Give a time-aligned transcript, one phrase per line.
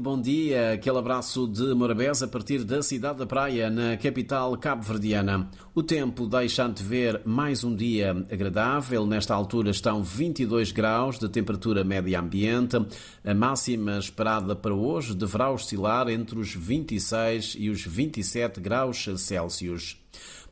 [0.00, 0.72] bom dia.
[0.72, 5.50] Aquele abraço de Morabeza a partir da cidade da Praia, na capital cabo-verdiana.
[5.74, 9.04] O tempo deixa antever mais um dia agradável.
[9.04, 12.76] Nesta altura estão 22 graus de temperatura média ambiente.
[13.22, 20.00] A máxima esperada para hoje deverá oscilar entre os 26 e os 27 graus Celsius.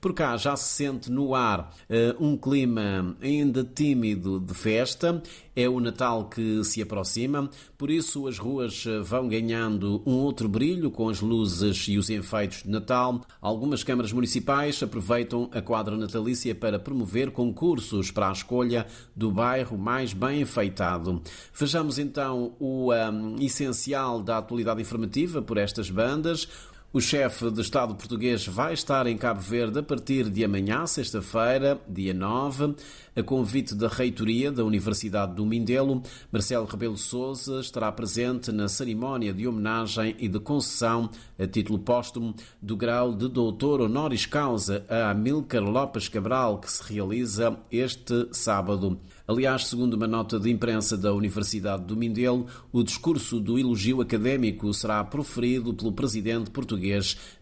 [0.00, 5.20] Por cá já se sente no ar uh, um clima ainda tímido de festa.
[5.56, 10.48] É o Natal que se aproxima, por isso as ruas eh, vão ganhando um outro
[10.48, 13.22] brilho com as luzes e os enfeites de Natal.
[13.40, 18.86] Algumas câmaras municipais aproveitam a quadra natalícia para promover concursos para a escolha
[19.16, 21.20] do bairro mais bem enfeitado.
[21.52, 26.48] Vejamos então o um, essencial da atualidade informativa por estas bandas.
[26.90, 31.78] O chefe de Estado português vai estar em Cabo Verde a partir de amanhã, sexta-feira,
[31.86, 32.76] dia 9,
[33.14, 36.02] a convite da reitoria da Universidade do Mindelo.
[36.32, 42.34] Marcelo Rebelo Sousa estará presente na cerimónia de homenagem e de concessão a título póstumo
[42.62, 48.98] do grau de doutor honoris causa a Amílcar Lopes Cabral, que se realiza este sábado.
[49.26, 54.72] Aliás, segundo uma nota de imprensa da Universidade do Mindelo, o discurso do elogio académico
[54.72, 56.77] será proferido pelo presidente português.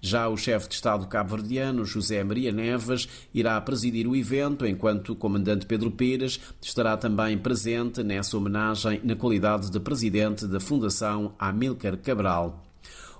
[0.01, 5.17] Já o chefe de Estado cabo-verdiano, José Maria Neves, irá presidir o evento, enquanto o
[5.17, 11.97] comandante Pedro Pires estará também presente nessa homenagem na qualidade de presidente da Fundação Amílcar
[11.99, 12.63] Cabral.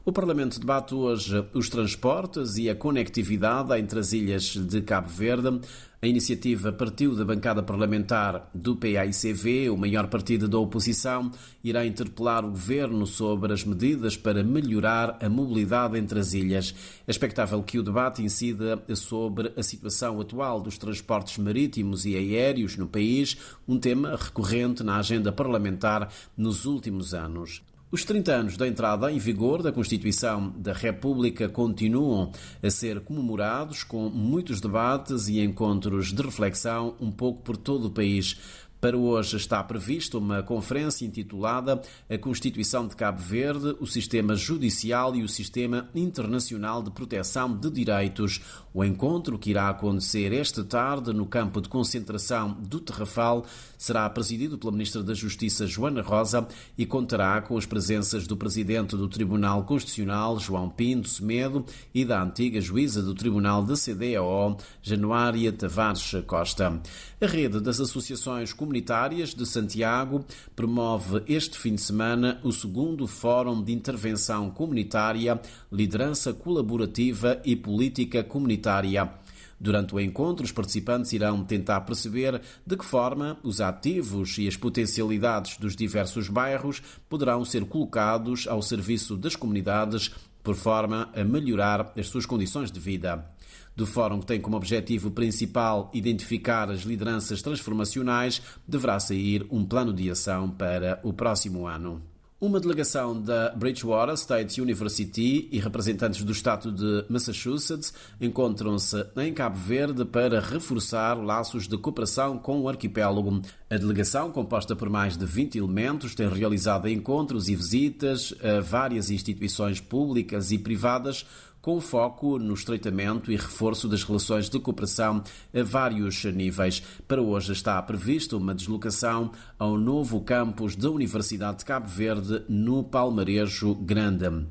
[0.09, 5.61] O Parlamento debate hoje os transportes e a conectividade entre as ilhas de Cabo Verde.
[6.01, 11.29] A iniciativa partiu da bancada parlamentar do PAICV, o maior partido da oposição,
[11.65, 16.73] irá interpelar o governo sobre as medidas para melhorar a mobilidade entre as ilhas.
[17.05, 22.77] É expectável que o debate incida sobre a situação atual dos transportes marítimos e aéreos
[22.77, 27.61] no país, um tema recorrente na agenda parlamentar nos últimos anos.
[27.89, 33.85] Os 30 anos da entrada em vigor da Constituição da República continuam a ser comemorados
[33.85, 38.41] com muitos debates e encontros de reflexão um pouco por todo o país.
[38.87, 45.17] Para hoje está prevista uma conferência intitulada A Constituição de Cabo Verde, o Sistema Judicial
[45.17, 48.41] e o Sistema Internacional de Proteção de Direitos.
[48.73, 53.45] O encontro, que irá acontecer esta tarde no campo de concentração do Terrafal,
[53.77, 56.47] será presidido pela Ministra da Justiça, Joana Rosa,
[56.79, 62.23] e contará com as presenças do Presidente do Tribunal Constitucional, João Pinto Semedo, e da
[62.23, 66.81] antiga juíza do Tribunal da CDAO, Januária Tavares Costa.
[67.19, 73.63] A rede das associações Comunitárias de Santiago promove este fim de semana o segundo Fórum
[73.63, 75.41] de Intervenção Comunitária,
[75.73, 79.11] Liderança Colaborativa e Política Comunitária.
[79.59, 84.57] Durante o encontro, os participantes irão tentar perceber de que forma os ativos e as
[84.57, 90.11] potencialidades dos diversos bairros poderão ser colocados ao serviço das comunidades
[90.47, 93.29] por forma a melhorar as suas condições de vida
[93.75, 99.93] do fórum que tem como objetivo principal identificar as lideranças transformacionais, deverá sair um plano
[99.93, 102.01] de ação para o próximo ano.
[102.39, 109.57] Uma delegação da Bridgewater State University e representantes do estado de Massachusetts encontram-se em Cabo
[109.57, 113.41] Verde para reforçar laços de cooperação com o arquipélago.
[113.71, 119.11] A delegação, composta por mais de 20 elementos, tem realizado encontros e visitas a várias
[119.11, 121.25] instituições públicas e privadas
[121.67, 125.21] com foco no estreitamento e reforço das relações de cooperação
[125.53, 126.81] a vários níveis.
[127.09, 132.85] Para hoje está prevista uma deslocação ao novo campus da Universidade de Cabo Verde, no
[132.85, 134.47] Palmarejo Grande.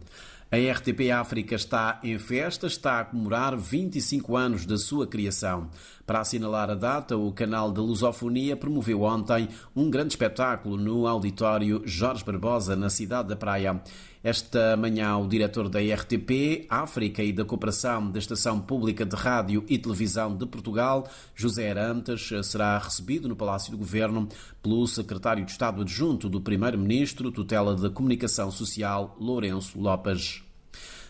[0.51, 5.69] A RTP África está em festa, está a comemorar 25 anos da sua criação.
[6.05, 11.81] Para assinalar a data, o canal de Lusofonia promoveu ontem um grande espetáculo no auditório
[11.83, 13.81] Jorge Barbosa, na cidade da Praia.
[14.25, 19.63] Esta manhã, o diretor da RTP África e da Cooperação da Estação Pública de Rádio
[19.69, 24.27] e Televisão de Portugal, José Arantes, será recebido no Palácio do Governo
[24.63, 30.41] pelo secretário de Estado adjunto do Primeiro-Ministro, tutela da Comunicação Social, Lourenço Lopes.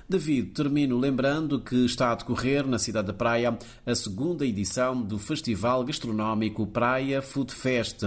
[0.09, 5.17] David, termino lembrando que está a decorrer na cidade da Praia a segunda edição do
[5.17, 8.03] Festival Gastronómico Praia Food Fest.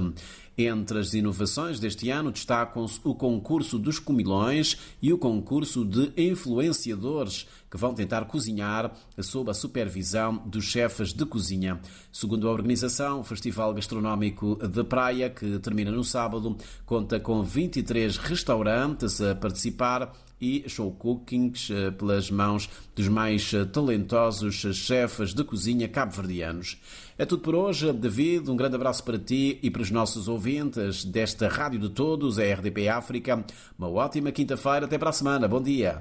[0.60, 7.46] Entre as inovações deste ano destacam-se o concurso dos comilões e o concurso de influenciadores,
[7.70, 11.80] que vão tentar cozinhar sob a supervisão dos chefes de cozinha.
[12.12, 18.16] Segundo a organização, o Festival Gastronómico de Praia, que termina no sábado, conta com 23
[18.16, 25.42] restaurantes a participar e show cookings eh, pelas mãos dos mais eh, talentosos chefes de
[25.42, 26.78] cozinha cabo-verdianos.
[27.16, 27.92] É tudo por hoje.
[27.92, 32.38] David, um grande abraço para ti e para os nossos ouvintes desta Rádio de Todos,
[32.38, 33.44] a RDP África.
[33.78, 34.86] Uma ótima quinta-feira.
[34.86, 35.46] Até para a semana.
[35.46, 35.96] Bom dia.